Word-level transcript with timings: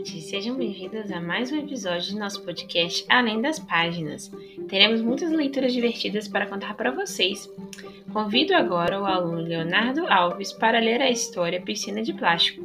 ouvintes! 0.00 0.24
Sejam 0.24 0.56
bem-vindos 0.56 1.10
a 1.10 1.20
mais 1.20 1.52
um 1.52 1.58
episódio 1.58 2.12
do 2.12 2.18
nosso 2.18 2.42
podcast 2.42 3.04
Além 3.08 3.40
das 3.40 3.58
Páginas. 3.58 4.30
Teremos 4.68 5.02
muitas 5.02 5.30
leituras 5.30 5.72
divertidas 5.72 6.26
para 6.26 6.46
contar 6.46 6.74
para 6.74 6.90
vocês. 6.90 7.48
Convido 8.12 8.54
agora 8.54 9.00
o 9.00 9.04
aluno 9.04 9.42
Leonardo 9.42 10.06
Alves 10.06 10.52
para 10.52 10.80
ler 10.80 11.02
a 11.02 11.10
história 11.10 11.60
Piscina 11.60 12.02
de 12.02 12.14
Plástico. 12.14 12.64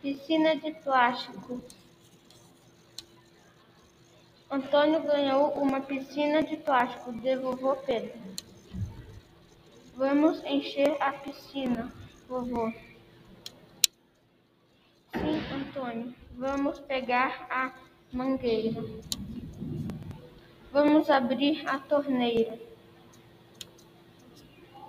Piscina 0.00 0.56
de 0.56 0.70
plástico. 0.82 1.60
Antônio 4.50 5.02
ganhou 5.02 5.50
uma 5.50 5.80
piscina 5.80 6.42
de 6.42 6.56
plástico 6.56 7.12
de 7.12 7.36
vovô 7.36 7.76
Pedro. 7.76 8.18
Vamos 10.00 10.42
encher 10.44 10.96
a 10.98 11.12
piscina, 11.12 11.92
vovô. 12.26 12.72
Sim, 15.12 15.42
Antônio. 15.52 16.14
Vamos 16.38 16.80
pegar 16.80 17.46
a 17.50 17.70
mangueira. 18.10 18.82
Vamos 20.72 21.10
abrir 21.10 21.68
a 21.68 21.78
torneira. 21.80 22.58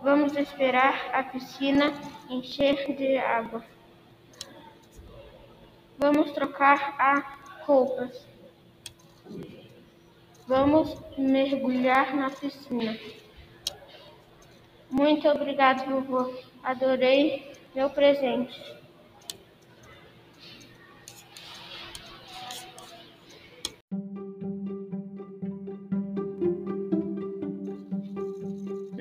Vamos 0.01 0.33
esperar 0.37 1.13
a 1.13 1.23
piscina 1.23 1.91
encher 2.29 2.95
de 2.95 3.17
água. 3.17 3.65
Vamos 5.97 6.31
trocar 6.31 6.95
a 6.97 7.19
roupas. 7.65 8.25
Vamos 10.47 10.95
mergulhar 11.17 12.15
na 12.15 12.29
piscina. 12.29 12.97
Muito 14.91 15.25
obrigado, 15.29 15.85
vovô. 15.85 16.33
Adorei 16.61 17.49
meu 17.73 17.89
presente. 17.89 18.59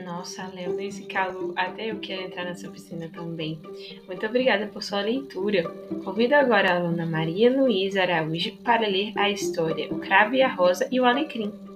Nossa, 0.05 0.47
Léo, 0.55 0.75
nesse 0.75 1.07
calor, 1.07 1.53
até 1.57 1.91
eu 1.91 1.99
quero 1.99 2.23
entrar 2.23 2.45
nessa 2.45 2.71
piscina 2.71 3.09
também. 3.09 3.61
Muito 4.07 4.25
obrigada 4.27 4.67
por 4.67 4.83
sua 4.83 5.01
leitura. 5.01 5.65
Convido 6.05 6.35
agora 6.35 6.73
a 6.73 6.77
aluna 6.77 7.05
Maria 7.05 7.51
Luísa 7.51 8.03
Araújo 8.03 8.57
para 8.59 8.87
ler 8.87 9.13
a 9.17 9.29
história 9.31 9.93
O 9.93 9.99
Cravo 9.99 10.35
e 10.35 10.43
a 10.43 10.49
Rosa 10.49 10.87
e 10.93 11.01
o 11.01 11.05
Alecrim. 11.05 11.70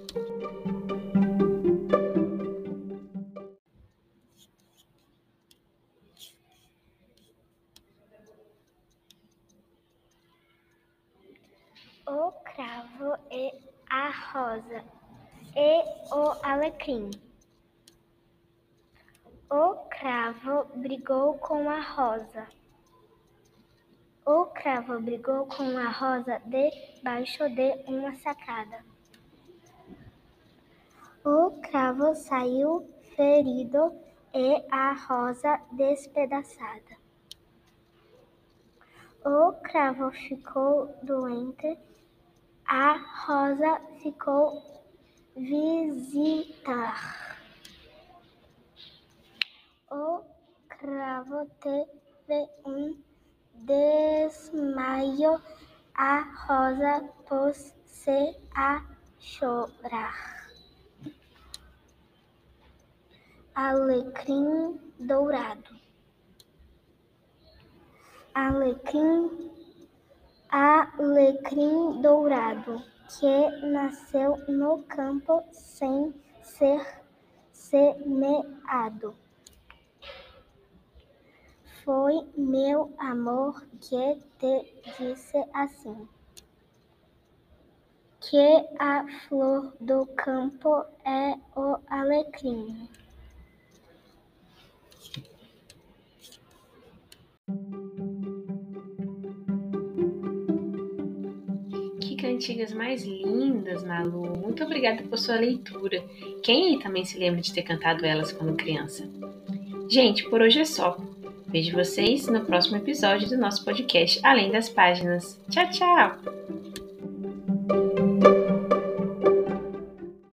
O 12.07 12.33
cravo 12.33 13.17
e 13.31 13.53
a 13.89 14.11
rosa 14.11 14.85
e 15.57 15.83
o 16.13 16.37
alecrim. 16.43 17.11
O 19.51 19.75
cravo 19.89 20.67
brigou 20.77 21.39
com 21.39 21.71
a 21.71 21.81
rosa. 21.81 22.47
O 24.27 24.47
cravo 24.47 25.01
brigou 25.01 25.47
com 25.47 25.79
a 25.79 25.89
rosa 25.91 26.43
debaixo 26.45 27.49
de 27.51 27.73
uma 27.87 28.15
sacada. 28.17 28.85
O 31.25 31.53
cravo 31.63 32.15
saiu 32.15 32.87
ferido 33.17 33.99
e 34.35 34.63
a 34.71 34.93
rosa 34.93 35.59
despedaçada. 35.73 37.04
O 39.25 39.53
cravo 39.63 40.11
ficou 40.11 40.95
doente 41.03 41.79
a 42.67 42.97
Rosa 43.27 43.81
ficou 44.03 44.63
visitar. 45.37 47.37
O 49.91 50.23
cravo 50.69 51.47
teve 51.61 52.49
um 52.65 52.99
desmaio. 53.55 55.41
A 55.95 56.21
Rosa 56.47 57.09
pôs-se 57.29 58.37
a 58.57 58.83
chorar. 59.21 60.49
Alecrim 63.55 64.81
dourado. 64.99 65.74
Alecrim 68.35 69.53
alecrim 70.51 72.01
dourado, 72.01 72.83
que 73.09 73.67
nasceu 73.67 74.37
no 74.49 74.83
campo 74.85 75.43
sem 75.53 76.15
ser 76.43 76.81
semeado. 77.53 79.15
Foi 81.85 82.27
meu 82.37 82.93
amor 82.99 83.67
que 83.81 84.19
te 84.39 84.83
disse 84.99 85.45
assim: 85.53 86.09
que 88.21 88.69
a 88.79 89.05
flor 89.29 89.75
do 89.81 90.07
campo 90.07 90.85
é 91.05 91.39
o 91.55 91.79
alecrim. 91.89 92.89
Cantigas 102.25 102.73
mais 102.73 103.05
lindas, 103.05 103.85
Malu. 103.85 104.39
Muito 104.39 104.65
obrigada 104.65 105.03
por 105.03 105.19
sua 105.19 105.37
leitura. 105.37 106.03
Quem 106.43 106.69
aí 106.69 106.79
também 106.79 107.05
se 107.05 107.19
lembra 107.19 107.43
de 107.43 107.53
ter 107.53 107.63
cantado 107.63 108.07
elas 108.07 108.33
quando 108.33 108.57
criança? 108.57 109.07
Gente, 109.91 110.25
por 110.31 110.41
hoje 110.41 110.61
é 110.61 110.65
só. 110.65 110.97
Vejo 111.47 111.77
vocês 111.77 112.27
no 112.27 112.41
próximo 112.41 112.79
episódio 112.79 113.29
do 113.29 113.37
nosso 113.37 113.63
podcast 113.63 114.19
Além 114.23 114.51
das 114.51 114.71
Páginas. 114.71 115.39
Tchau, 115.51 115.71
tchau! 115.71 116.64